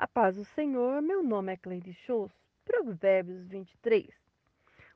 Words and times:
A 0.00 0.08
paz 0.08 0.34
do 0.34 0.46
Senhor, 0.46 1.02
meu 1.02 1.22
nome 1.22 1.52
é 1.52 1.58
Cleide 1.58 1.92
Shows. 1.92 2.32
Provérbios 2.64 3.46
23. 3.46 4.08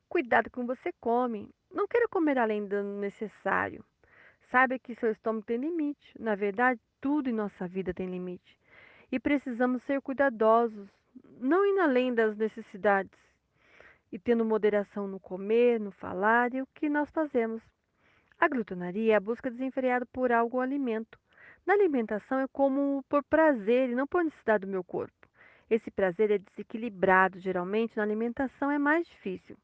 Cuidado 0.08 0.50
com 0.50 0.62
o 0.62 0.66
que 0.66 0.74
você 0.74 0.94
come. 0.98 1.50
Não 1.70 1.86
queira 1.86 2.08
comer 2.08 2.38
além 2.38 2.66
do 2.66 2.82
necessário. 2.82 3.84
Saiba 4.50 4.78
que 4.78 4.94
seu 4.94 5.12
estômago 5.12 5.44
tem 5.44 5.58
limite. 5.58 6.10
Na 6.18 6.34
verdade, 6.34 6.80
tudo 7.02 7.28
em 7.28 7.34
nossa 7.34 7.68
vida 7.68 7.92
tem 7.92 8.06
limite. 8.06 8.58
E 9.12 9.20
precisamos 9.20 9.82
ser 9.82 10.00
cuidadosos, 10.00 10.88
não 11.38 11.66
indo 11.66 11.82
além 11.82 12.14
das 12.14 12.34
necessidades. 12.34 13.20
E 14.10 14.18
tendo 14.18 14.42
moderação 14.42 15.06
no 15.06 15.20
comer, 15.20 15.78
no 15.78 15.90
falar 15.90 16.54
e 16.54 16.62
o 16.62 16.68
que 16.72 16.88
nós 16.88 17.10
fazemos. 17.10 17.62
A 18.38 18.48
glutonaria 18.48 19.12
é 19.12 19.16
a 19.16 19.20
busca 19.20 19.50
desenfreada 19.50 20.06
por 20.06 20.32
algo 20.32 20.56
ou 20.56 20.62
alimento. 20.62 21.18
Na 21.66 21.74
alimentação 21.74 22.40
é 22.40 22.46
como 22.52 23.02
por 23.08 23.22
prazer 23.24 23.90
e 23.90 23.94
não 23.94 24.06
por 24.06 24.22
necessidade 24.22 24.66
do 24.66 24.70
meu 24.70 24.84
corpo. 24.84 25.14
Esse 25.70 25.90
prazer 25.90 26.30
é 26.30 26.38
desequilibrado, 26.38 27.40
geralmente 27.40 27.96
na 27.96 28.02
alimentação 28.02 28.70
é 28.70 28.78
mais 28.78 29.06
difícil. 29.06 29.56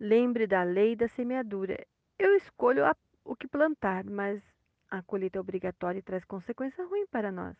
Lembre 0.00 0.46
da 0.46 0.64
lei 0.64 0.96
da 0.96 1.06
semeadura. 1.08 1.78
Eu 2.18 2.34
escolho 2.36 2.84
a, 2.84 2.94
o 3.24 3.36
que 3.36 3.46
plantar, 3.46 4.04
mas 4.04 4.42
a 4.90 5.00
colheita 5.02 5.38
é 5.38 5.40
obrigatória 5.40 6.00
e 6.00 6.02
traz 6.02 6.24
consequência 6.24 6.84
ruim 6.84 7.06
para 7.06 7.30
nós. 7.30 7.56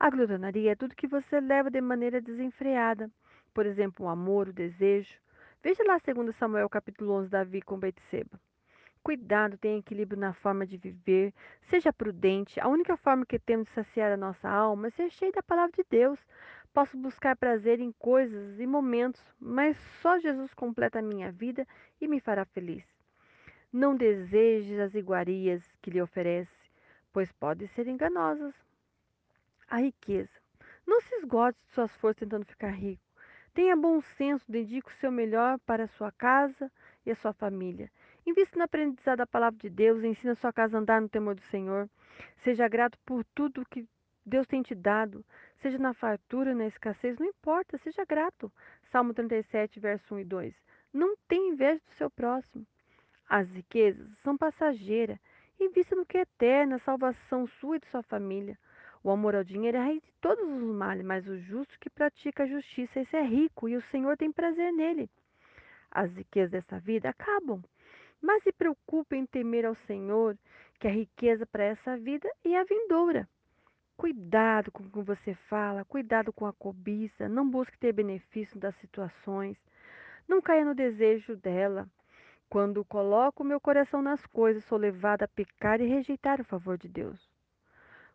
A 0.00 0.10
glutonaria 0.10 0.72
é 0.72 0.76
tudo 0.76 0.96
que 0.96 1.06
você 1.06 1.40
leva 1.40 1.70
de 1.70 1.80
maneira 1.80 2.20
desenfreada. 2.20 3.10
Por 3.54 3.66
exemplo, 3.66 4.06
o 4.06 4.08
amor, 4.08 4.48
o 4.48 4.52
desejo. 4.52 5.18
Veja 5.62 5.82
lá 5.84 5.98
2 5.98 6.34
Samuel 6.36 6.68
capítulo 6.68 7.12
11, 7.12 7.30
Davi 7.30 7.62
com 7.62 7.78
Betseba. 7.78 8.40
Cuidado, 9.02 9.56
tenha 9.56 9.78
equilíbrio 9.78 10.20
na 10.20 10.32
forma 10.32 10.66
de 10.66 10.76
viver, 10.76 11.32
seja 11.62 11.92
prudente. 11.92 12.60
A 12.60 12.68
única 12.68 12.96
forma 12.96 13.24
que 13.24 13.38
temos 13.38 13.66
de 13.66 13.72
saciar 13.72 14.12
a 14.12 14.16
nossa 14.16 14.48
alma 14.48 14.88
é 14.88 14.90
ser 14.90 15.10
cheio 15.10 15.32
da 15.32 15.42
palavra 15.42 15.72
de 15.72 15.84
Deus. 15.88 16.18
Posso 16.74 16.96
buscar 16.96 17.36
prazer 17.36 17.80
em 17.80 17.92
coisas 17.92 18.60
e 18.60 18.66
momentos, 18.66 19.22
mas 19.40 19.76
só 20.00 20.18
Jesus 20.18 20.52
completa 20.54 20.98
a 20.98 21.02
minha 21.02 21.32
vida 21.32 21.66
e 22.00 22.06
me 22.06 22.20
fará 22.20 22.44
feliz. 22.44 22.84
Não 23.72 23.96
deseje 23.96 24.80
as 24.80 24.94
iguarias 24.94 25.62
que 25.82 25.90
lhe 25.90 26.00
oferece, 26.00 26.70
pois 27.12 27.32
podem 27.32 27.68
ser 27.68 27.86
enganosas. 27.88 28.54
A 29.68 29.78
riqueza. 29.78 30.40
Não 30.86 31.00
se 31.00 31.14
esgote 31.16 31.58
de 31.64 31.72
suas 31.72 31.94
forças 31.96 32.20
tentando 32.20 32.46
ficar 32.46 32.70
rico. 32.70 33.02
Tenha 33.52 33.74
bom 33.74 34.00
senso, 34.00 34.50
dedique 34.50 34.88
o 34.88 34.94
seu 35.00 35.10
melhor 35.10 35.58
para 35.66 35.84
a 35.84 35.88
sua 35.88 36.12
casa 36.12 36.70
e 37.04 37.10
a 37.10 37.14
sua 37.16 37.32
família. 37.32 37.90
Invista 38.26 38.58
no 38.58 38.64
aprendizado 38.64 39.18
da 39.18 39.26
palavra 39.26 39.58
de 39.58 39.70
Deus, 39.70 40.04
ensina 40.04 40.34
sua 40.34 40.52
casa 40.52 40.76
a 40.76 40.80
andar 40.80 41.00
no 41.00 41.08
temor 41.08 41.34
do 41.34 41.42
Senhor. 41.42 41.88
Seja 42.38 42.68
grato 42.68 42.98
por 43.06 43.24
tudo 43.34 43.66
que 43.68 43.86
Deus 44.24 44.46
tem 44.46 44.60
te 44.62 44.74
dado, 44.74 45.24
seja 45.56 45.78
na 45.78 45.94
fartura, 45.94 46.54
na 46.54 46.66
escassez, 46.66 47.18
não 47.18 47.26
importa, 47.26 47.78
seja 47.78 48.04
grato. 48.04 48.52
Salmo 48.90 49.14
37, 49.14 49.80
verso 49.80 50.14
1 50.14 50.20
e 50.20 50.24
2. 50.24 50.54
Não 50.92 51.16
tenha 51.26 51.52
inveja 51.52 51.80
do 51.86 51.94
seu 51.94 52.10
próximo. 52.10 52.66
As 53.28 53.48
riquezas 53.50 54.06
são 54.22 54.36
passageiras. 54.36 55.18
Invista 55.58 55.96
no 55.96 56.06
que 56.06 56.18
é 56.18 56.22
eterno, 56.22 56.76
a 56.76 56.78
salvação 56.78 57.46
sua 57.46 57.76
e 57.76 57.80
de 57.80 57.86
sua 57.88 58.02
família. 58.02 58.58
O 59.02 59.10
amor 59.10 59.34
ao 59.34 59.44
dinheiro 59.44 59.76
é 59.76 59.80
a 59.80 59.84
raiz 59.84 60.02
de 60.02 60.12
todos 60.20 60.44
os 60.44 60.74
males, 60.74 61.04
mas 61.04 61.26
o 61.26 61.38
justo 61.38 61.78
que 61.80 61.88
pratica 61.88 62.42
a 62.42 62.46
justiça, 62.46 63.00
esse 63.00 63.16
é 63.16 63.22
rico 63.22 63.68
e 63.68 63.76
o 63.76 63.82
Senhor 63.82 64.16
tem 64.16 64.30
prazer 64.30 64.72
nele. 64.72 65.08
As 65.90 66.14
riquezas 66.14 66.50
dessa 66.50 66.78
vida 66.78 67.08
acabam. 67.08 67.62
Mas 68.20 68.42
se 68.42 68.52
preocupe 68.52 69.16
em 69.16 69.26
temer 69.26 69.64
ao 69.64 69.74
Senhor, 69.86 70.36
que 70.78 70.86
a 70.86 70.92
riqueza 70.92 71.46
para 71.46 71.64
essa 71.64 71.96
vida 71.96 72.28
e 72.44 72.54
a 72.54 72.64
vindoura. 72.64 73.28
Cuidado 73.96 74.70
com 74.70 74.84
o 74.84 74.90
que 74.90 75.00
você 75.00 75.34
fala, 75.48 75.84
cuidado 75.84 76.32
com 76.32 76.46
a 76.46 76.52
cobiça, 76.52 77.28
não 77.28 77.48
busque 77.48 77.76
ter 77.78 77.92
benefício 77.92 78.58
das 78.58 78.76
situações, 78.76 79.58
não 80.28 80.40
caia 80.40 80.64
no 80.64 80.74
desejo 80.74 81.36
dela. 81.36 81.88
Quando 82.48 82.84
coloco 82.84 83.42
meu 83.42 83.60
coração 83.60 84.00
nas 84.00 84.24
coisas, 84.26 84.64
sou 84.64 84.78
levada 84.78 85.24
a 85.24 85.28
pecar 85.28 85.80
e 85.80 85.86
rejeitar 85.86 86.40
o 86.40 86.44
favor 86.44 86.78
de 86.78 86.88
Deus. 86.88 87.28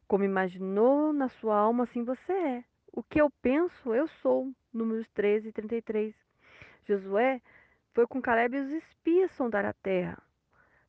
Como 0.07 0.23
imaginou 0.23 1.11
na 1.11 1.27
sua 1.27 1.57
alma, 1.57 1.83
assim 1.83 2.03
você 2.03 2.31
é. 2.31 2.63
O 2.91 3.03
que 3.03 3.19
eu 3.19 3.29
penso, 3.41 3.93
eu 3.93 4.07
sou. 4.07 4.51
Números 4.71 5.07
13 5.09 5.49
e 5.49 5.51
33. 5.51 6.15
Josué 6.87 7.41
foi 7.93 8.07
com 8.07 8.21
Caleb 8.21 8.57
e 8.57 8.59
os 8.59 8.71
espias 8.71 9.31
sondar 9.31 9.65
a 9.65 9.73
terra. 9.73 10.17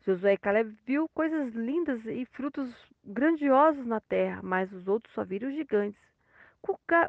Josué 0.01 0.35
e 0.35 0.39
Caleb 0.39 0.75
viu 0.85 1.09
coisas 1.11 1.55
lindas 1.55 2.05
e 2.07 2.25
frutos 2.27 2.75
grandiosos 3.05 3.87
na 3.87 4.01
terra, 4.01 4.41
mas 4.43 4.73
os 4.73 4.89
outros 4.89 5.15
só 5.15 5.25
viram 5.25 5.51
gigantes. 5.51 6.01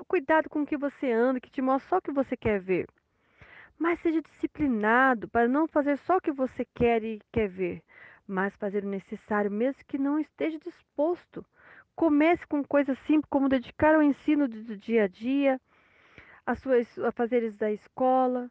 Cuidado 0.07 0.49
com 0.49 0.61
o 0.61 0.65
que 0.65 0.77
você 0.77 1.11
anda, 1.11 1.39
que 1.39 1.49
te 1.49 1.61
mostra 1.61 1.89
só 1.89 1.97
o 1.97 2.01
que 2.01 2.11
você 2.11 2.35
quer 2.35 2.59
ver. 2.59 2.87
Mas 3.77 3.99
seja 4.01 4.21
disciplinado 4.21 5.27
para 5.27 5.47
não 5.47 5.67
fazer 5.67 5.97
só 5.97 6.17
o 6.17 6.21
que 6.21 6.31
você 6.31 6.65
quer 6.73 7.03
e 7.03 7.21
quer 7.31 7.47
ver, 7.47 7.81
mas 8.27 8.55
fazer 8.55 8.83
o 8.83 8.89
necessário, 8.89 9.51
mesmo 9.51 9.83
que 9.85 9.97
não 9.97 10.19
esteja 10.19 10.59
disposto. 10.59 11.45
Comece 11.95 12.45
com 12.47 12.63
coisas 12.63 12.97
simples, 12.99 13.29
como 13.29 13.47
dedicar 13.47 13.95
ao 13.95 14.03
ensino 14.03 14.47
do 14.47 14.77
dia 14.77 15.05
a 15.05 15.07
dia, 15.07 15.59
a 16.45 16.55
suas 16.55 16.97
afazeres 16.99 17.55
da 17.55 17.71
escola, 17.71 18.49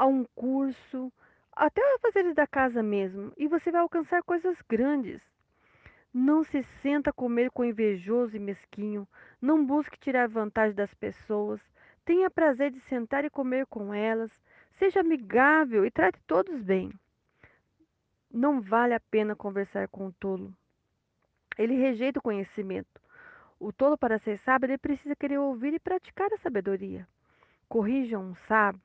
a 0.00 0.06
um 0.06 0.24
curso, 0.34 1.12
até 1.54 1.82
a 1.82 1.98
fazer 1.98 2.32
da 2.32 2.46
casa 2.46 2.82
mesmo, 2.82 3.34
e 3.36 3.46
você 3.46 3.70
vai 3.70 3.82
alcançar 3.82 4.22
coisas 4.22 4.56
grandes. 4.66 5.20
Não 6.12 6.42
se 6.42 6.66
senta 6.80 7.10
a 7.10 7.12
comer 7.12 7.50
com 7.50 7.66
invejoso 7.66 8.34
e 8.34 8.38
mesquinho, 8.38 9.06
não 9.42 9.62
busque 9.62 10.00
tirar 10.00 10.26
vantagem 10.26 10.74
das 10.74 10.92
pessoas, 10.94 11.60
tenha 12.02 12.30
prazer 12.30 12.70
de 12.70 12.80
sentar 12.88 13.26
e 13.26 13.30
comer 13.30 13.66
com 13.66 13.92
elas, 13.92 14.30
seja 14.78 15.00
amigável 15.00 15.84
e 15.84 15.90
trate 15.90 16.18
todos 16.26 16.62
bem. 16.62 16.90
Não 18.32 18.62
vale 18.62 18.94
a 18.94 19.00
pena 19.10 19.36
conversar 19.36 19.86
com 19.88 20.06
o 20.06 20.12
tolo. 20.12 20.50
Ele 21.58 21.74
rejeita 21.74 22.20
o 22.20 22.22
conhecimento. 22.22 22.98
O 23.58 23.70
tolo, 23.70 23.98
para 23.98 24.18
ser 24.20 24.40
sábio, 24.46 24.68
ele 24.68 24.78
precisa 24.78 25.14
querer 25.14 25.36
ouvir 25.36 25.74
e 25.74 25.78
praticar 25.78 26.32
a 26.32 26.38
sabedoria. 26.38 27.06
Corrija 27.68 28.18
um 28.18 28.34
sábio 28.48 28.80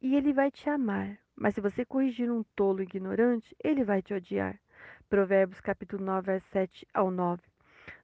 e 0.00 0.16
ele 0.16 0.32
vai 0.32 0.50
te 0.50 0.68
amar. 0.68 1.18
Mas 1.36 1.54
se 1.54 1.60
você 1.60 1.84
corrigir 1.84 2.30
um 2.30 2.42
tolo 2.54 2.82
ignorante, 2.82 3.54
ele 3.62 3.84
vai 3.84 4.02
te 4.02 4.14
odiar. 4.14 4.58
Provérbios 5.08 5.60
capítulo 5.60 6.04
9, 6.04 6.26
verso 6.26 6.46
7 6.50 6.86
ao 6.92 7.10
9. 7.10 7.42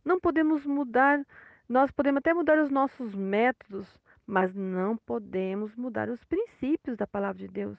Não 0.04 0.20
podemos 0.20 0.64
mudar, 0.66 1.24
nós 1.68 1.90
podemos 1.90 2.18
até 2.18 2.32
mudar 2.32 2.58
os 2.58 2.70
nossos 2.70 3.14
métodos, 3.14 3.98
mas 4.26 4.54
não 4.54 4.96
podemos 4.96 5.74
mudar 5.76 6.08
os 6.08 6.22
princípios 6.24 6.96
da 6.96 7.06
palavra 7.06 7.38
de 7.38 7.48
Deus. 7.48 7.78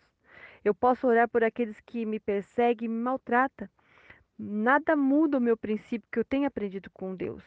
Eu 0.63 0.73
posso 0.73 1.07
orar 1.07 1.29
por 1.29 1.43
aqueles 1.43 1.79
que 1.81 2.05
me 2.05 2.19
perseguem 2.19 2.87
e 2.87 2.89
me 2.89 3.01
maltratam. 3.01 3.69
Nada 4.37 4.95
muda 4.95 5.37
o 5.37 5.41
meu 5.41 5.57
princípio 5.57 6.07
que 6.11 6.19
eu 6.19 6.25
tenho 6.25 6.47
aprendido 6.47 6.89
com 6.91 7.15
Deus. 7.15 7.43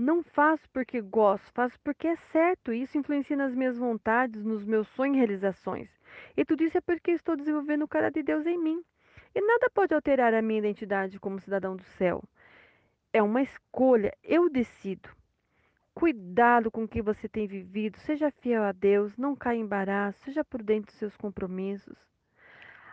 Não 0.00 0.22
faço 0.22 0.66
porque 0.70 0.98
gosto, 1.02 1.52
faço 1.52 1.78
porque 1.84 2.08
é 2.08 2.16
certo. 2.32 2.72
Isso 2.72 2.96
influencia 2.96 3.36
nas 3.36 3.54
minhas 3.54 3.76
vontades, 3.76 4.42
nos 4.42 4.64
meus 4.64 4.88
sonhos 4.88 5.14
e 5.14 5.18
realizações. 5.18 5.90
E 6.34 6.42
tudo 6.42 6.64
isso 6.64 6.78
é 6.78 6.80
porque 6.80 7.10
estou 7.10 7.36
desenvolvendo 7.36 7.82
o 7.82 7.88
cara 7.88 8.10
de 8.10 8.22
Deus 8.22 8.46
em 8.46 8.56
mim. 8.56 8.82
E 9.34 9.42
nada 9.42 9.68
pode 9.68 9.92
alterar 9.92 10.32
a 10.32 10.40
minha 10.40 10.58
identidade 10.58 11.20
como 11.20 11.38
cidadão 11.38 11.76
do 11.76 11.82
céu. 11.82 12.24
É 13.12 13.22
uma 13.22 13.42
escolha, 13.42 14.16
eu 14.24 14.48
decido. 14.48 15.10
Cuidado 15.92 16.70
com 16.70 16.84
o 16.84 16.88
que 16.88 17.02
você 17.02 17.28
tem 17.28 17.46
vivido, 17.46 17.98
seja 17.98 18.30
fiel 18.30 18.62
a 18.62 18.72
Deus, 18.72 19.18
não 19.18 19.36
caia 19.36 19.58
em 19.58 19.60
embaraço, 19.60 20.18
seja 20.24 20.42
prudente 20.42 20.86
dos 20.86 20.94
seus 20.94 21.14
compromissos. 21.14 21.98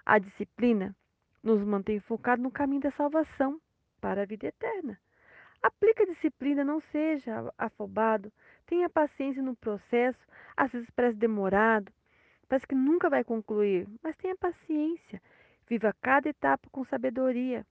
A 0.06 0.19
disciplina 0.19 0.94
nos 1.41 1.63
mantém 1.63 2.01
focados 2.01 2.44
no 2.44 2.51
caminho 2.51 2.81
da 2.81 2.91
salvação 2.91 3.62
para 4.01 4.24
a 4.24 4.25
vida 4.25 4.47
eterna. 4.47 5.00
Aplique 5.62 6.03
a 6.03 6.06
disciplina, 6.06 6.63
não 6.63 6.81
seja 6.91 7.53
afobado, 7.57 8.31
tenha 8.66 8.90
paciência 8.90 9.41
no 9.41 9.56
processo, 9.56 10.19
às 10.56 10.71
vezes 10.71 10.89
parece 10.92 11.18
demorado, 11.18 11.92
parece 12.48 12.68
que 12.68 12.75
nunca 12.75 13.09
vai 13.09 13.24
concluir, 13.24 13.88
mas 14.04 14.15
tenha 14.18 14.36
paciência, 14.36 15.21
viva 15.68 15.95
cada 16.01 16.30
etapa 16.30 16.69
com 16.71 16.86
sabedoria. 16.86 17.65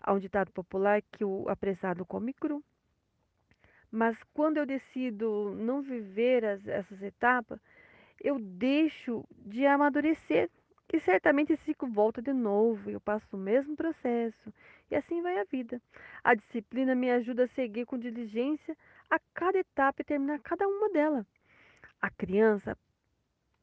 Há 0.00 0.12
um 0.12 0.18
ditado 0.18 0.50
popular 0.50 1.00
que 1.00 1.24
o 1.24 1.48
apressado 1.48 2.04
come 2.04 2.32
cru. 2.32 2.62
Mas 3.90 4.16
quando 4.32 4.56
eu 4.56 4.66
decido 4.66 5.54
não 5.54 5.82
viver 5.82 6.44
as, 6.44 6.66
essas 6.66 7.02
etapas, 7.02 7.60
eu 8.20 8.38
deixo 8.38 9.24
de 9.36 9.66
amadurecer. 9.66 10.48
E 10.92 11.00
certamente 11.00 11.52
esse 11.54 11.64
ciclo 11.64 11.88
volta 11.88 12.20
de 12.20 12.34
novo, 12.34 12.90
eu 12.90 13.00
passo 13.00 13.26
o 13.32 13.38
mesmo 13.38 13.74
processo, 13.74 14.52
e 14.92 14.94
assim 14.94 15.22
vai 15.22 15.38
a 15.38 15.44
vida. 15.44 15.80
A 16.22 16.34
disciplina 16.34 16.94
me 16.94 17.10
ajuda 17.10 17.44
a 17.44 17.48
seguir 17.48 17.86
com 17.86 17.98
diligência 17.98 18.76
a 19.10 19.18
cada 19.34 19.58
etapa 19.58 20.02
e 20.02 20.04
terminar 20.04 20.38
cada 20.40 20.68
uma 20.68 20.90
delas. 20.90 21.26
A 22.00 22.10
criança 22.10 22.76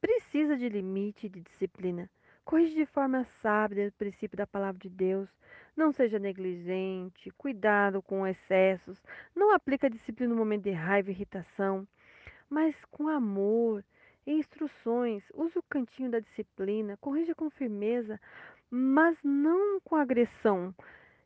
precisa 0.02 0.58
de 0.58 0.68
limite 0.68 1.28
e 1.28 1.30
de 1.30 1.42
disciplina. 1.42 2.10
Corrige 2.44 2.74
de 2.74 2.86
forma 2.88 3.28
sábia 3.44 3.88
o 3.88 3.92
princípio 3.92 4.36
da 4.38 4.48
palavra 4.48 4.80
de 4.80 4.90
Deus. 4.90 5.30
Não 5.78 5.94
seja 5.94 6.18
negligente, 6.18 7.30
cuidado 7.38 8.02
com 8.02 8.26
excessos. 8.26 9.02
Não 9.36 9.54
aplique 9.54 9.86
a 9.86 9.90
disciplina 9.90 10.34
no 10.34 10.40
momento 10.40 10.64
de 10.64 10.72
raiva 10.72 11.10
e 11.12 11.14
irritação. 11.14 11.88
mas 12.50 12.76
com 12.90 13.08
amor 13.08 13.84
e 14.26 14.34
instruções. 14.34 15.24
Use 15.36 15.58
o 15.60 15.64
cantinho 15.70 16.10
da 16.10 16.20
disciplina, 16.20 16.98
corrija 16.98 17.36
com 17.36 17.50
firmeza, 17.52 18.20
mas 18.72 19.18
não 19.24 19.80
com 19.82 19.96
agressão. 19.96 20.74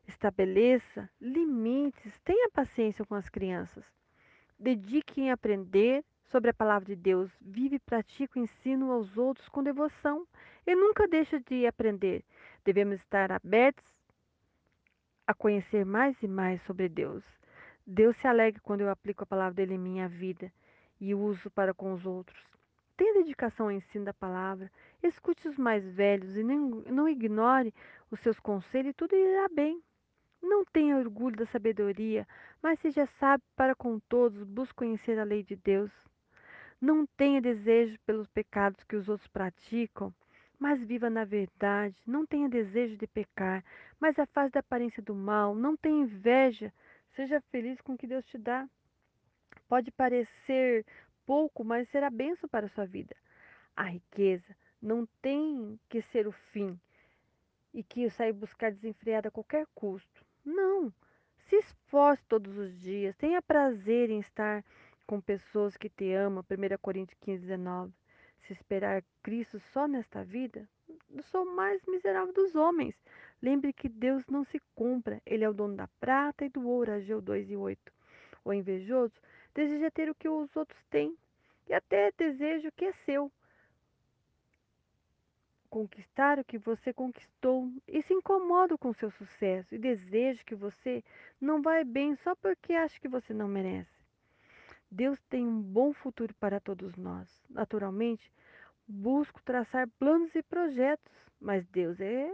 Estabeleça 0.06 1.08
limites, 1.20 2.12
tenha 2.24 2.50
paciência 2.50 3.04
com 3.04 3.14
as 3.14 3.28
crianças. 3.28 3.84
Dedique 4.58 5.20
em 5.20 5.30
aprender 5.30 6.04
sobre 6.26 6.50
a 6.50 6.54
palavra 6.54 6.86
de 6.86 6.96
Deus. 6.96 7.30
Vive 7.40 7.76
e 7.76 7.80
pratica 7.80 8.38
o 8.38 8.42
ensino 8.42 8.90
aos 8.92 9.16
outros 9.16 9.48
com 9.48 9.62
devoção. 9.62 10.26
E 10.66 10.74
nunca 10.74 11.06
deixa 11.06 11.40
de 11.40 11.66
aprender. 11.66 12.24
Devemos 12.64 13.00
estar 13.00 13.30
abertos 13.32 13.84
a 15.26 15.34
conhecer 15.34 15.84
mais 15.84 16.20
e 16.22 16.28
mais 16.28 16.62
sobre 16.62 16.88
Deus. 16.88 17.22
Deus 17.86 18.16
se 18.16 18.26
alegra 18.26 18.60
quando 18.62 18.80
eu 18.80 18.90
aplico 18.90 19.24
a 19.24 19.26
palavra 19.26 19.54
dele 19.54 19.74
em 19.74 19.78
minha 19.78 20.08
vida 20.08 20.52
e 21.00 21.14
uso 21.14 21.50
para 21.50 21.74
com 21.74 21.92
os 21.92 22.06
outros. 22.06 22.42
Tenha 22.96 23.14
dedicação 23.14 23.66
ao 23.66 23.72
ensino 23.72 24.04
da 24.04 24.14
palavra. 24.14 24.70
Escute 25.02 25.48
os 25.48 25.58
mais 25.58 25.86
velhos 25.86 26.36
e 26.36 26.42
não 26.42 27.08
ignore 27.08 27.74
os 28.10 28.20
seus 28.20 28.38
conselhos 28.38 28.90
e 28.90 28.94
tudo 28.94 29.14
irá 29.14 29.48
bem. 29.48 29.82
Não 30.46 30.62
tenha 30.62 30.98
orgulho 30.98 31.36
da 31.36 31.46
sabedoria, 31.46 32.28
mas 32.62 32.78
seja 32.80 33.06
sábio 33.18 33.46
para 33.56 33.74
com 33.74 33.98
todos, 33.98 34.42
busque 34.42 34.74
conhecer 34.74 35.18
a 35.18 35.24
lei 35.24 35.42
de 35.42 35.56
Deus. 35.56 35.90
Não 36.78 37.06
tenha 37.06 37.40
desejo 37.40 37.98
pelos 38.04 38.28
pecados 38.28 38.84
que 38.84 38.94
os 38.94 39.08
outros 39.08 39.26
praticam, 39.28 40.12
mas 40.58 40.84
viva 40.84 41.08
na 41.08 41.24
verdade. 41.24 41.96
Não 42.06 42.26
tenha 42.26 42.46
desejo 42.46 42.94
de 42.98 43.06
pecar, 43.06 43.64
mas 43.98 44.18
afaste 44.18 44.52
da 44.52 44.60
aparência 44.60 45.02
do 45.02 45.14
mal. 45.14 45.54
Não 45.54 45.74
tenha 45.78 46.02
inveja, 46.02 46.70
seja 47.16 47.40
feliz 47.50 47.80
com 47.80 47.94
o 47.94 47.98
que 47.98 48.06
Deus 48.06 48.26
te 48.26 48.36
dá. 48.36 48.68
Pode 49.66 49.90
parecer 49.92 50.84
pouco, 51.24 51.64
mas 51.64 51.88
será 51.88 52.10
benção 52.10 52.50
para 52.50 52.66
a 52.66 52.70
sua 52.70 52.84
vida. 52.84 53.16
A 53.74 53.84
riqueza 53.84 54.54
não 54.80 55.08
tem 55.22 55.80
que 55.88 56.02
ser 56.12 56.28
o 56.28 56.32
fim 56.52 56.78
e 57.72 57.82
que 57.82 58.02
eu 58.02 58.34
buscar 58.34 58.70
desenfreada 58.72 59.28
a 59.28 59.32
qualquer 59.32 59.66
custo. 59.74 60.23
Não. 60.44 60.92
Se 61.48 61.56
esforce 61.56 62.22
todos 62.26 62.56
os 62.56 62.80
dias. 62.80 63.16
Tenha 63.16 63.40
prazer 63.40 64.10
em 64.10 64.20
estar 64.20 64.64
com 65.06 65.20
pessoas 65.20 65.76
que 65.76 65.88
te 65.88 66.12
amam. 66.12 66.44
1 66.44 66.78
Coríntios 66.80 67.18
15, 67.20 67.42
19. 67.42 67.92
Se 68.42 68.52
esperar 68.52 69.02
Cristo 69.22 69.58
só 69.72 69.88
nesta 69.88 70.22
vida, 70.22 70.68
sou 71.30 71.44
o 71.44 71.56
mais 71.56 71.80
miserável 71.86 72.32
dos 72.32 72.54
homens. 72.54 72.94
Lembre 73.40 73.72
que 73.72 73.88
Deus 73.88 74.26
não 74.26 74.44
se 74.44 74.60
compra. 74.74 75.20
Ele 75.24 75.44
é 75.44 75.48
o 75.48 75.54
dono 75.54 75.76
da 75.76 75.88
prata 75.98 76.44
e 76.44 76.48
do 76.48 76.66
ouro. 76.68 76.92
Ageu 76.92 77.20
2 77.20 77.50
e 77.50 77.56
8. 77.56 77.92
O 78.44 78.52
invejoso 78.52 79.14
deseja 79.54 79.90
ter 79.90 80.10
o 80.10 80.14
que 80.14 80.28
os 80.28 80.54
outros 80.54 80.82
têm 80.90 81.16
e 81.66 81.72
até 81.72 82.12
deseja 82.18 82.68
o 82.68 82.72
que 82.72 82.84
é 82.86 82.92
seu 82.92 83.32
conquistar 85.74 86.38
o 86.38 86.44
que 86.44 86.56
você 86.56 86.92
conquistou 86.92 87.68
e 87.88 88.00
se 88.00 88.14
incomoda 88.14 88.78
com 88.78 88.92
seu 88.92 89.10
sucesso 89.10 89.74
e 89.74 89.78
deseja 89.78 90.40
que 90.46 90.54
você 90.54 91.02
não 91.40 91.60
vá 91.60 91.82
bem 91.82 92.14
só 92.14 92.32
porque 92.36 92.74
acha 92.74 93.00
que 93.00 93.08
você 93.08 93.34
não 93.34 93.48
merece. 93.48 93.90
Deus 94.88 95.20
tem 95.28 95.44
um 95.44 95.60
bom 95.60 95.92
futuro 95.92 96.32
para 96.38 96.60
todos 96.60 96.94
nós. 96.94 97.42
Naturalmente, 97.50 98.32
busco 98.86 99.42
traçar 99.42 99.88
planos 99.98 100.32
e 100.36 100.44
projetos, 100.44 101.12
mas 101.40 101.66
Deus 101.66 102.00
é, 102.00 102.32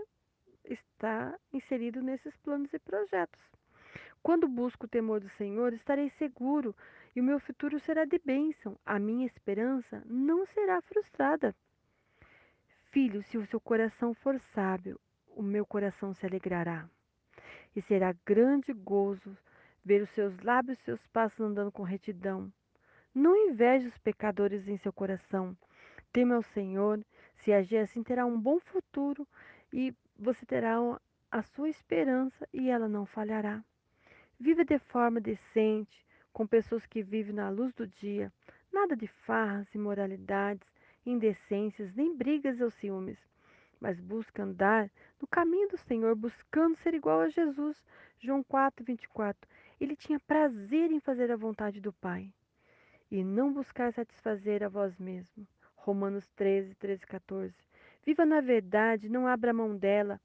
está 0.62 1.34
inserido 1.50 2.02
nesses 2.02 2.36
planos 2.36 2.70
e 2.74 2.78
projetos. 2.78 3.40
Quando 4.22 4.46
busco 4.46 4.84
o 4.84 4.90
temor 4.96 5.18
do 5.18 5.30
Senhor, 5.30 5.72
estarei 5.72 6.10
seguro 6.10 6.76
e 7.16 7.22
o 7.22 7.24
meu 7.24 7.40
futuro 7.40 7.80
será 7.80 8.04
de 8.04 8.20
bênção. 8.22 8.78
A 8.84 8.98
minha 8.98 9.24
esperança 9.24 10.02
não 10.04 10.44
será 10.44 10.82
frustrada. 10.82 11.56
Filho, 12.92 13.22
se 13.22 13.38
o 13.38 13.46
seu 13.46 13.60
coração 13.60 14.12
for 14.12 14.36
sábio, 14.52 14.98
o 15.28 15.42
meu 15.42 15.64
coração 15.64 16.12
se 16.12 16.26
alegrará. 16.26 16.88
E 17.74 17.80
será 17.80 18.12
grande 18.26 18.72
gozo 18.72 19.38
ver 19.84 20.02
os 20.02 20.10
seus 20.10 20.36
lábios 20.40 20.76
e 20.80 20.82
seus 20.82 21.06
passos 21.06 21.40
andando 21.40 21.70
com 21.70 21.84
retidão. 21.84 22.52
Não 23.14 23.36
inveje 23.36 23.86
os 23.86 23.96
pecadores 23.98 24.66
em 24.66 24.76
seu 24.76 24.92
coração. 24.92 25.56
Tema 26.12 26.34
ao 26.34 26.42
Senhor, 26.42 27.00
se 27.36 27.52
agir 27.52 27.76
assim 27.76 28.02
terá 28.02 28.26
um 28.26 28.40
bom 28.40 28.58
futuro 28.58 29.24
e 29.72 29.94
você 30.18 30.44
terá 30.44 30.76
a 31.30 31.42
sua 31.42 31.68
esperança 31.68 32.48
e 32.52 32.70
ela 32.70 32.88
não 32.88 33.06
falhará. 33.06 33.62
Viva 34.38 34.64
de 34.64 34.80
forma 34.80 35.20
decente, 35.20 36.04
com 36.32 36.44
pessoas 36.44 36.84
que 36.86 37.04
vivem 37.04 37.34
na 37.34 37.50
luz 37.50 37.72
do 37.72 37.86
dia, 37.86 38.32
nada 38.72 38.96
de 38.96 39.06
farras, 39.06 39.72
imoralidades, 39.76 40.66
indecências, 41.04 41.94
nem 41.94 42.16
brigas 42.16 42.60
ou 42.60 42.70
ciúmes, 42.70 43.18
mas 43.80 43.98
busca 44.00 44.42
andar 44.42 44.90
no 45.20 45.26
caminho 45.26 45.68
do 45.68 45.78
Senhor, 45.78 46.14
buscando 46.14 46.76
ser 46.76 46.94
igual 46.94 47.20
a 47.20 47.28
Jesus. 47.28 47.82
João 48.18 48.42
4, 48.42 48.84
24. 48.84 49.48
Ele 49.80 49.96
tinha 49.96 50.20
prazer 50.20 50.90
em 50.90 51.00
fazer 51.00 51.30
a 51.30 51.36
vontade 51.36 51.80
do 51.80 51.92
Pai 51.92 52.30
e 53.10 53.24
não 53.24 53.52
buscar 53.52 53.92
satisfazer 53.92 54.62
a 54.62 54.68
vós 54.68 54.96
mesmo. 54.98 55.46
Romanos 55.74 56.28
13, 56.36 56.74
13, 56.74 57.06
14. 57.06 57.54
Viva 58.04 58.24
na 58.24 58.40
verdade, 58.40 59.08
não 59.08 59.26
abra 59.26 59.52
mão 59.52 59.76
dela, 59.76 60.20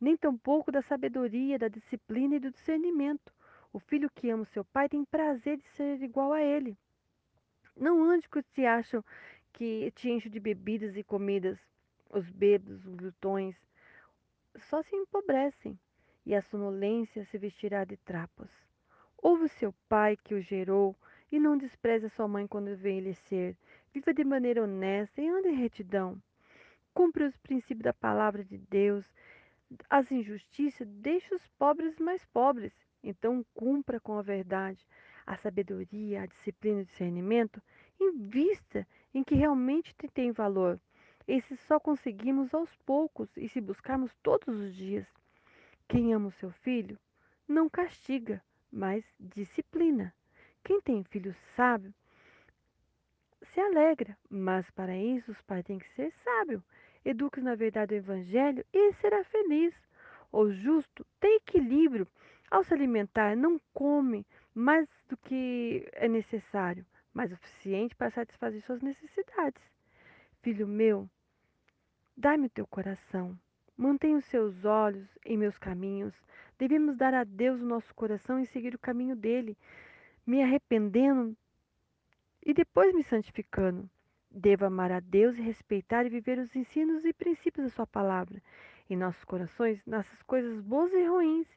nem 0.00 0.16
tampouco 0.16 0.70
da 0.70 0.82
sabedoria, 0.82 1.58
da 1.58 1.68
disciplina 1.68 2.36
e 2.36 2.40
do 2.40 2.50
discernimento. 2.50 3.32
O 3.72 3.78
filho 3.78 4.10
que 4.10 4.28
ama 4.30 4.42
o 4.42 4.46
seu 4.46 4.64
pai 4.64 4.88
tem 4.88 5.04
prazer 5.04 5.56
de 5.58 5.68
ser 5.70 6.02
igual 6.02 6.32
a 6.32 6.42
ele. 6.42 6.76
Não 7.76 8.02
ande 8.02 8.28
com 8.28 8.38
os 8.38 8.44
que 8.46 8.54
se 8.54 8.66
acham 8.66 9.04
que 9.56 9.90
te 9.92 10.10
enche 10.10 10.28
de 10.28 10.38
bebidas 10.38 10.96
e 10.96 11.02
comidas. 11.02 11.58
Os 12.10 12.30
bêbados, 12.30 12.84
os 12.86 12.94
glutões, 12.94 13.56
só 14.58 14.82
se 14.82 14.94
empobrecem, 14.94 15.78
e 16.24 16.34
a 16.34 16.42
sonolência 16.42 17.24
se 17.24 17.38
vestirá 17.38 17.84
de 17.84 17.96
trapos. 17.96 18.48
Ouve 19.16 19.48
seu 19.48 19.74
pai 19.88 20.16
que 20.16 20.34
o 20.34 20.40
gerou, 20.40 20.94
e 21.32 21.40
não 21.40 21.56
despreze 21.56 22.08
sua 22.10 22.28
mãe 22.28 22.46
quando 22.46 22.70
envelhecer. 22.70 23.56
Viva 23.92 24.12
de 24.12 24.24
maneira 24.24 24.62
honesta 24.62 25.20
e 25.20 25.28
ande 25.28 25.48
em 25.48 25.56
retidão. 25.56 26.20
Cumpre 26.94 27.24
os 27.24 27.36
princípios 27.38 27.82
da 27.82 27.94
palavra 27.94 28.44
de 28.44 28.58
Deus. 28.58 29.10
As 29.88 30.12
injustiças 30.12 30.86
deixe 30.86 31.34
os 31.34 31.46
pobres 31.58 31.98
mais 31.98 32.24
pobres. 32.26 32.72
Então 33.02 33.44
cumpra 33.54 33.98
com 33.98 34.18
a 34.18 34.22
verdade. 34.22 34.86
A 35.26 35.36
sabedoria, 35.36 36.22
a 36.22 36.26
disciplina 36.26 36.80
e 36.80 36.82
o 36.82 36.86
discernimento, 36.86 37.60
invista 38.00 38.86
em 39.16 39.24
que 39.24 39.34
realmente 39.34 39.94
tem 40.12 40.30
valor. 40.30 40.78
Esse 41.26 41.56
só 41.56 41.80
conseguimos 41.80 42.52
aos 42.52 42.76
poucos 42.84 43.34
e 43.34 43.48
se 43.48 43.62
buscarmos 43.62 44.14
todos 44.22 44.46
os 44.60 44.76
dias. 44.76 45.06
Quem 45.88 46.12
ama 46.12 46.28
o 46.28 46.32
seu 46.32 46.50
filho 46.50 46.98
não 47.48 47.66
castiga, 47.66 48.42
mas 48.70 49.02
disciplina. 49.18 50.12
Quem 50.62 50.82
tem 50.82 51.02
filho 51.02 51.34
sábio 51.56 51.94
se 53.40 53.58
alegra, 53.58 54.18
mas 54.28 54.70
para 54.72 54.94
isso 54.94 55.30
os 55.30 55.40
pais 55.40 55.64
têm 55.64 55.78
que 55.78 55.88
ser 55.94 56.12
sábios. 56.22 56.62
Eduque 57.02 57.40
na 57.40 57.54
verdade 57.54 57.94
o 57.94 57.96
evangelho 57.96 58.62
e 58.70 58.92
será 59.00 59.24
feliz. 59.24 59.72
O 60.30 60.50
justo 60.52 61.06
tem 61.18 61.36
equilíbrio. 61.36 62.06
Ao 62.50 62.62
se 62.62 62.74
alimentar, 62.74 63.34
não 63.34 63.58
come 63.72 64.26
mais 64.54 64.86
do 65.08 65.16
que 65.16 65.88
é 65.94 66.06
necessário 66.06 66.84
mas 67.16 67.32
o 67.32 67.36
suficiente 67.36 67.96
para 67.96 68.10
satisfazer 68.10 68.60
suas 68.60 68.82
necessidades. 68.82 69.62
Filho 70.42 70.68
meu, 70.68 71.08
dai-me 72.14 72.46
o 72.46 72.50
teu 72.50 72.66
coração. 72.66 73.34
Mantenha 73.74 74.18
os 74.18 74.26
seus 74.26 74.66
olhos 74.66 75.08
em 75.24 75.38
meus 75.38 75.56
caminhos. 75.56 76.14
Devemos 76.58 76.94
dar 76.94 77.14
a 77.14 77.24
Deus 77.24 77.58
o 77.62 77.64
nosso 77.64 77.94
coração 77.94 78.38
e 78.38 78.44
seguir 78.44 78.74
o 78.74 78.78
caminho 78.78 79.16
dele, 79.16 79.56
me 80.26 80.42
arrependendo 80.42 81.34
e 82.44 82.52
depois 82.52 82.94
me 82.94 83.02
santificando. 83.02 83.88
Devo 84.30 84.66
amar 84.66 84.92
a 84.92 85.00
Deus 85.00 85.38
e 85.38 85.40
respeitar 85.40 86.04
e 86.04 86.10
viver 86.10 86.38
os 86.38 86.54
ensinos 86.54 87.02
e 87.06 87.14
princípios 87.14 87.64
da 87.64 87.72
Sua 87.74 87.86
palavra. 87.86 88.42
Em 88.90 88.96
nossos 88.96 89.24
corações 89.24 89.80
nascem 89.86 90.18
coisas 90.26 90.60
boas 90.60 90.92
e 90.92 91.02
ruins, 91.06 91.48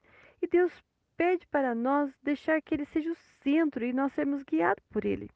e 0.42 0.48
Deus 0.48 0.72
pede 1.18 1.46
para 1.48 1.76
nós 1.76 2.18
deixar 2.24 2.62
que 2.62 2.74
Ele 2.74 2.86
seja 2.86 3.12
o 3.12 3.16
centro 3.44 3.84
e 3.84 3.92
nós 3.92 4.14
sermos 4.14 4.42
guiados 4.44 4.86
por 4.90 5.04
Ele. 5.04 5.30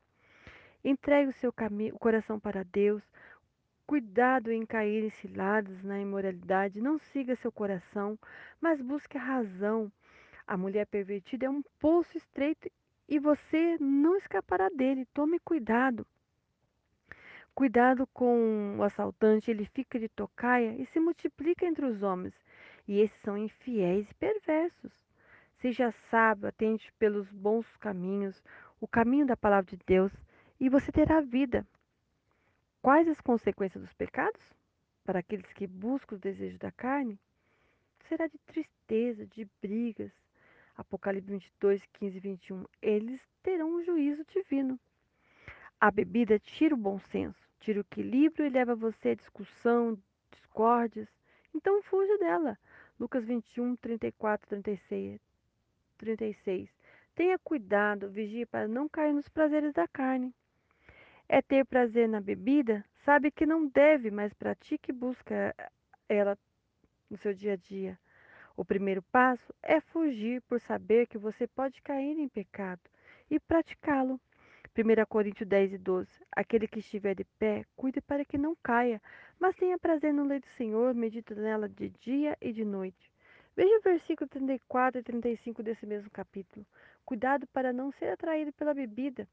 Entregue 0.83 1.29
o 1.29 1.33
seu 1.33 1.53
caminho, 1.53 1.95
o 1.95 1.99
coração 1.99 2.37
para 2.37 2.63
Deus. 2.63 3.01
Cuidado 3.87 4.51
em 4.51 4.65
cair 4.65 5.05
em 5.05 5.09
ciladas 5.09 5.81
na 5.81 5.97
imoralidade. 5.97 6.81
Não 6.81 6.97
siga 6.97 7.37
seu 7.37 7.51
coração, 7.51 8.19
mas 8.59 8.81
busque 8.81 9.17
a 9.17 9.21
razão. 9.21 9.89
A 10.45 10.57
mulher 10.57 10.85
pervertida 10.85 11.45
é 11.45 11.49
um 11.49 11.63
poço 11.79 12.17
estreito 12.17 12.69
e 13.07 13.17
você 13.17 13.77
não 13.79 14.17
escapará 14.17 14.67
dele. 14.67 15.05
Tome 15.13 15.39
cuidado. 15.39 16.05
Cuidado 17.55 18.05
com 18.07 18.75
o 18.77 18.83
assaltante, 18.83 19.49
ele 19.49 19.65
fica 19.65 19.97
de 19.97 20.09
tocaia 20.09 20.75
e 20.77 20.85
se 20.87 20.99
multiplica 20.99 21.65
entre 21.65 21.85
os 21.85 22.03
homens. 22.03 22.33
E 22.85 22.99
esses 22.99 23.21
são 23.21 23.37
infiéis 23.37 24.09
e 24.09 24.15
perversos. 24.15 24.91
Seja 25.59 25.93
sábio, 26.09 26.49
atente 26.49 26.91
pelos 26.99 27.31
bons 27.31 27.65
caminhos, 27.77 28.43
o 28.81 28.87
caminho 28.87 29.25
da 29.25 29.37
palavra 29.37 29.69
de 29.69 29.81
Deus 29.85 30.11
e 30.59 30.69
você 30.69 30.91
terá 30.91 31.21
vida. 31.21 31.65
Quais 32.81 33.07
as 33.07 33.19
consequências 33.21 33.83
dos 33.83 33.93
pecados? 33.93 34.41
Para 35.03 35.19
aqueles 35.19 35.51
que 35.53 35.67
buscam 35.67 36.15
os 36.15 36.21
desejos 36.21 36.59
da 36.59 36.71
carne? 36.71 37.19
Será 38.07 38.27
de 38.27 38.37
tristeza, 38.39 39.25
de 39.25 39.47
brigas. 39.61 40.11
Apocalipse 40.75 41.29
22, 41.29 41.85
15 41.93 42.17
e 42.17 42.19
21. 42.19 42.65
Eles 42.81 43.21
terão 43.41 43.75
um 43.75 43.83
juízo 43.83 44.25
divino. 44.25 44.79
A 45.79 45.91
bebida 45.91 46.39
tira 46.39 46.73
o 46.73 46.77
bom 46.77 46.99
senso, 46.99 47.47
tira 47.59 47.79
o 47.79 47.81
equilíbrio 47.81 48.45
e 48.45 48.49
leva 48.49 48.75
você 48.75 49.09
à 49.09 49.15
discussão, 49.15 49.97
discórdias. 50.31 51.09
Então 51.53 51.81
fuja 51.83 52.17
dela. 52.17 52.57
Lucas 52.99 53.25
21, 53.25 53.75
34, 53.75 54.47
36. 54.47 55.21
36. 55.97 56.69
Tenha 57.15 57.37
cuidado, 57.37 58.09
vigie 58.09 58.45
para 58.45 58.67
não 58.67 58.89
cair 58.89 59.13
nos 59.13 59.29
prazeres 59.29 59.73
da 59.73 59.87
carne. 59.87 60.33
É 61.35 61.41
ter 61.41 61.65
prazer 61.65 62.07
na 62.07 62.21
bebida? 62.21 62.85
Sabe 63.03 63.31
que 63.31 63.43
não 63.43 63.65
deve, 63.65 64.11
mas 64.11 64.31
pratique 64.35 64.91
e 64.91 64.93
busca 64.93 65.55
ela 66.07 66.37
no 67.09 67.17
seu 67.17 67.33
dia 67.33 67.53
a 67.53 67.55
dia. 67.55 67.97
O 68.55 68.63
primeiro 68.63 69.01
passo 69.01 69.51
é 69.63 69.81
fugir 69.81 70.43
por 70.43 70.61
saber 70.61 71.07
que 71.07 71.17
você 71.17 71.47
pode 71.47 71.81
cair 71.81 72.19
em 72.19 72.29
pecado 72.29 72.83
e 73.31 73.39
praticá-lo. 73.39 74.21
1 74.77 75.05
Coríntios 75.09 75.49
10 75.49 75.73
e 75.73 75.77
12. 75.79 76.07
Aquele 76.35 76.67
que 76.67 76.81
estiver 76.81 77.15
de 77.15 77.23
pé, 77.39 77.65
cuide 77.75 77.99
para 77.99 78.23
que 78.23 78.37
não 78.37 78.55
caia, 78.61 79.01
mas 79.39 79.55
tenha 79.55 79.79
prazer 79.79 80.13
no 80.13 80.27
lei 80.27 80.39
do 80.39 80.47
Senhor, 80.55 80.93
medita 80.93 81.33
nela 81.33 81.67
de 81.67 81.89
dia 81.89 82.37
e 82.39 82.53
de 82.53 82.63
noite. 82.63 83.11
Veja 83.55 83.79
o 83.79 83.81
versículo 83.81 84.29
34 84.29 85.01
e 85.01 85.03
35 85.03 85.63
desse 85.63 85.87
mesmo 85.87 86.11
capítulo. 86.11 86.63
Cuidado 87.03 87.47
para 87.47 87.73
não 87.73 87.91
ser 87.93 88.09
atraído 88.09 88.53
pela 88.53 88.75
bebida. 88.75 89.27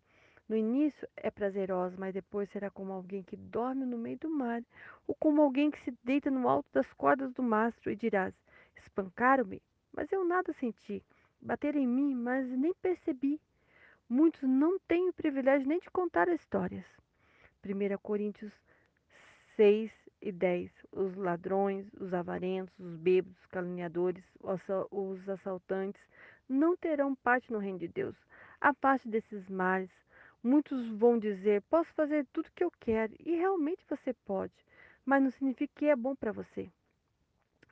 No 0.51 0.57
início 0.57 1.09
é 1.17 1.31
prazerosa, 1.31 1.95
mas 1.97 2.13
depois 2.13 2.51
será 2.51 2.69
como 2.69 2.93
alguém 2.93 3.23
que 3.23 3.37
dorme 3.37 3.87
no 3.87 3.97
meio 3.97 4.19
do 4.19 4.29
mar, 4.29 4.61
ou 5.07 5.15
como 5.15 5.41
alguém 5.41 5.71
que 5.71 5.81
se 5.85 5.97
deita 6.03 6.29
no 6.29 6.49
alto 6.49 6.69
das 6.73 6.93
cordas 6.95 7.33
do 7.35 7.41
mastro, 7.41 7.89
e 7.89 7.95
dirás: 7.95 8.35
Espancaram-me, 8.77 9.63
mas 9.93 10.11
eu 10.11 10.25
nada 10.25 10.53
senti. 10.55 11.05
Bateram 11.41 11.79
em 11.79 11.87
mim, 11.87 12.17
mas 12.17 12.49
nem 12.49 12.75
percebi. 12.75 13.41
Muitos 14.09 14.43
não 14.43 14.77
têm 14.89 15.09
o 15.11 15.13
privilégio 15.13 15.69
nem 15.69 15.79
de 15.79 15.89
contar 15.89 16.27
histórias. 16.27 16.85
1 17.65 17.97
Coríntios 18.03 18.53
6 19.55 19.93
e 20.21 20.33
10. 20.33 20.69
Os 20.91 21.15
ladrões, 21.15 21.87
os 21.95 22.13
avarentos, 22.13 22.77
os 22.77 22.97
bêbados, 22.97 23.39
os 23.39 23.47
caluniadores, 23.47 24.25
os 24.91 25.29
assaltantes 25.29 26.03
não 26.49 26.77
terão 26.77 27.15
parte 27.15 27.53
no 27.53 27.61
reino 27.61 27.79
de 27.79 27.87
Deus. 27.87 28.17
A 28.61 28.75
parte 28.75 29.09
desses 29.09 29.49
males, 29.49 29.89
muitos 30.43 30.89
vão 30.89 31.19
dizer: 31.19 31.63
Posso 31.63 31.93
fazer 31.95 32.27
tudo 32.33 32.47
o 32.47 32.53
que 32.53 32.65
eu 32.65 32.73
quero, 32.81 33.15
e 33.19 33.37
realmente 33.37 33.85
você 33.89 34.13
pode, 34.13 34.55
mas 35.05 35.23
não 35.23 35.31
significa 35.31 35.73
que 35.77 35.87
é 35.87 35.97
bom 35.97 36.15
para 36.15 36.33
você. 36.33 36.71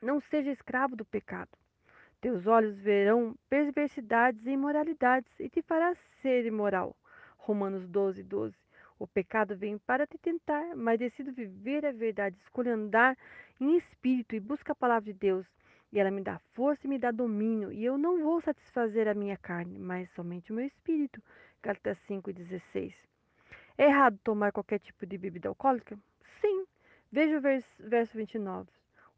Não 0.01 0.19
seja 0.19 0.51
escravo 0.51 0.95
do 0.95 1.03
pecado. 1.05 1.49
Teus 2.21 2.47
olhos 2.47 2.77
verão 2.77 3.35
perversidades 3.49 4.45
e 4.45 4.51
imoralidades 4.51 5.31
e 5.39 5.49
te 5.49 5.61
fará 5.61 5.95
ser 6.21 6.45
imoral. 6.45 6.95
Romanos 7.37 7.87
12, 7.87 8.23
12. 8.23 8.55
O 8.99 9.07
pecado 9.07 9.55
vem 9.55 9.77
para 9.77 10.05
te 10.05 10.17
tentar, 10.17 10.75
mas 10.75 10.99
decido 10.99 11.31
viver 11.31 11.85
a 11.85 11.91
verdade, 11.93 12.37
escolho 12.37 12.73
andar 12.73 13.17
em 13.59 13.77
espírito 13.77 14.35
e 14.35 14.39
busco 14.39 14.71
a 14.71 14.75
palavra 14.75 15.05
de 15.05 15.17
Deus. 15.17 15.47
E 15.91 15.97
ela 15.99 16.11
me 16.11 16.21
dá 16.21 16.37
força 16.53 16.85
e 16.85 16.89
me 16.89 16.99
dá 16.99 17.09
domínio, 17.09 17.71
e 17.71 17.83
eu 17.83 17.97
não 17.97 18.21
vou 18.21 18.41
satisfazer 18.41 19.07
a 19.07 19.13
minha 19.13 19.37
carne, 19.37 19.79
mas 19.79 20.11
somente 20.11 20.51
o 20.51 20.55
meu 20.55 20.65
espírito. 20.65 21.21
Gálatas 21.61 21.97
5 22.07 22.29
e 22.29 22.33
16. 22.33 22.93
É 23.77 23.85
errado 23.85 24.19
tomar 24.23 24.51
qualquer 24.51 24.79
tipo 24.79 25.05
de 25.05 25.17
bebida 25.17 25.49
alcoólica? 25.49 25.97
Sim. 26.41 26.65
Veja 27.11 27.37
o 27.37 27.41
verso 27.41 28.17
29 28.17 28.69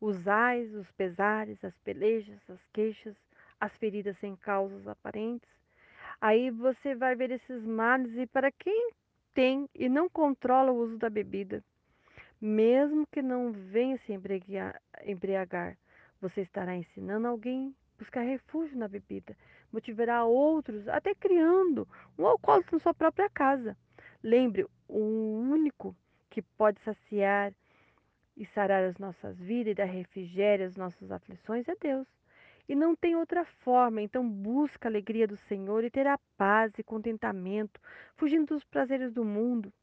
os 0.02 0.28
ais, 0.28 0.74
os 0.74 0.92
pesares, 0.94 1.64
as 1.64 1.78
pelejas, 1.84 2.40
as 2.50 2.60
queixas, 2.74 3.16
as 3.60 3.72
feridas 3.78 4.18
sem 4.18 4.36
causas 4.36 4.88
aparentes. 4.88 5.48
Aí 6.20 6.50
você 6.50 6.96
vai 6.96 7.16
ver 7.16 7.30
esses 7.30 7.64
males 7.64 8.12
e 8.18 8.26
para 8.26 8.52
quem 8.52 8.92
tem 9.34 9.70
e 9.76 9.88
não 9.88 10.10
controla 10.10 10.72
o 10.72 10.78
uso 10.78 10.98
da 10.98 11.10
bebida, 11.10 11.64
mesmo 12.42 13.08
que 13.08 13.22
não 13.22 13.52
venha 13.52 13.98
se 14.00 14.12
embriagar, 14.12 15.78
você 16.20 16.42
estará 16.42 16.76
ensinando 16.76 17.28
alguém 17.28 17.74
a 17.96 18.00
buscar 18.00 18.22
refúgio 18.22 18.78
na 18.78 18.88
bebida, 18.88 19.38
motivará 19.72 20.24
outros, 20.24 20.88
até 20.88 21.16
criando 21.16 21.88
um 22.18 22.26
alcoólatra 22.26 22.76
na 22.76 22.80
sua 22.80 22.94
própria 22.94 23.30
casa. 23.30 23.78
Lembre, 24.24 24.66
o 24.88 25.00
único 25.00 25.96
que 26.30 26.42
pode 26.42 26.80
saciar 26.82 27.54
e 28.36 28.46
sarar 28.46 28.84
as 28.84 28.98
nossas 28.98 29.38
vidas 29.40 29.72
e 29.72 29.76
dar 29.76 29.86
refrigério 29.86 30.66
às 30.66 30.76
nossas 30.76 31.12
aflições 31.12 31.68
é 31.68 31.76
Deus. 31.76 32.08
E 32.70 32.76
não 32.76 32.96
tem 32.96 33.16
outra 33.16 33.44
forma, 33.44 34.02
então 34.02 34.28
busca 34.28 34.88
a 34.88 34.92
alegria 34.92 35.28
do 35.28 35.36
Senhor 35.36 35.84
e 35.84 35.90
terá 35.90 36.18
paz 36.38 36.72
e 36.78 36.84
contentamento, 36.84 37.82
fugindo 38.16 38.54
dos 38.54 38.64
prazeres 38.64 39.12
do 39.12 39.26
mundo. 39.26 39.74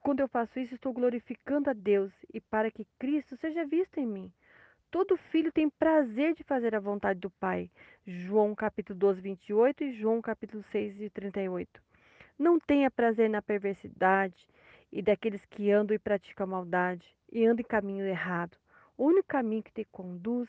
Quando 0.00 0.20
eu 0.20 0.28
faço 0.28 0.58
isso, 0.58 0.74
estou 0.74 0.92
glorificando 0.92 1.70
a 1.70 1.72
Deus 1.72 2.12
e 2.32 2.40
para 2.40 2.70
que 2.70 2.86
Cristo 2.98 3.36
seja 3.36 3.64
visto 3.64 3.98
em 3.98 4.06
mim. 4.06 4.32
Todo 4.94 5.16
filho 5.16 5.50
tem 5.50 5.68
prazer 5.68 6.34
de 6.34 6.44
fazer 6.44 6.72
a 6.72 6.78
vontade 6.78 7.18
do 7.18 7.28
Pai. 7.28 7.68
João 8.06 8.54
capítulo 8.54 8.96
12, 8.96 9.20
28 9.20 9.82
e 9.82 9.92
João 9.94 10.22
capítulo 10.22 10.64
6 10.70 11.00
e 11.00 11.10
38. 11.10 11.82
Não 12.38 12.60
tenha 12.60 12.88
prazer 12.88 13.28
na 13.28 13.42
perversidade 13.42 14.36
e 14.92 15.02
daqueles 15.02 15.44
que 15.46 15.72
andam 15.72 15.96
e 15.96 15.98
praticam 15.98 16.46
maldade 16.46 17.04
e 17.32 17.44
andam 17.44 17.62
em 17.62 17.68
caminho 17.68 18.06
errado. 18.06 18.56
O 18.96 19.06
único 19.06 19.26
caminho 19.26 19.64
que 19.64 19.72
te 19.72 19.84
conduz 19.90 20.48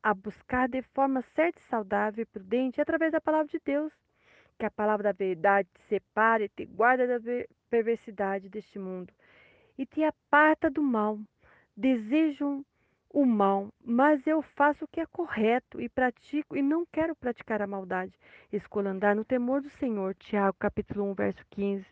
a 0.00 0.14
buscar 0.14 0.68
de 0.68 0.82
forma 0.94 1.24
certa 1.34 1.58
e 1.58 1.68
saudável 1.68 2.22
e 2.22 2.26
prudente 2.26 2.78
é 2.78 2.84
através 2.84 3.10
da 3.10 3.20
palavra 3.20 3.48
de 3.48 3.60
Deus. 3.64 3.92
Que 4.56 4.66
a 4.66 4.70
palavra 4.70 5.02
da 5.02 5.12
verdade 5.12 5.68
te 5.74 5.80
separe 5.88 6.44
e 6.44 6.48
te 6.48 6.64
guarda 6.64 7.08
da 7.08 7.44
perversidade 7.68 8.48
deste 8.48 8.78
mundo 8.78 9.12
e 9.76 9.84
te 9.84 10.04
aparta 10.04 10.70
do 10.70 10.80
mal. 10.80 11.18
Desejam 11.76 12.64
o 13.12 13.24
mal, 13.26 13.72
mas 13.84 14.26
eu 14.26 14.40
faço 14.40 14.84
o 14.84 14.88
que 14.88 15.00
é 15.00 15.06
correto 15.06 15.80
e 15.80 15.88
pratico 15.88 16.56
e 16.56 16.62
não 16.62 16.86
quero 16.86 17.14
praticar 17.14 17.60
a 17.60 17.66
maldade. 17.66 18.12
Escolho 18.52 18.88
andar 18.88 19.14
no 19.14 19.24
temor 19.24 19.60
do 19.60 19.70
Senhor. 19.70 20.14
Tiago 20.14 20.56
capítulo 20.58 21.04
1, 21.10 21.14
verso 21.14 21.44
15 21.50 21.86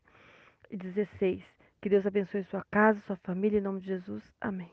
e 0.70 0.76
16. 0.76 1.42
Que 1.80 1.88
Deus 1.88 2.06
abençoe 2.06 2.42
sua 2.44 2.64
casa, 2.70 3.00
sua 3.06 3.16
família, 3.16 3.58
em 3.58 3.62
nome 3.62 3.80
de 3.80 3.87
Jesus. 3.87 4.25
Amém. 4.40 4.66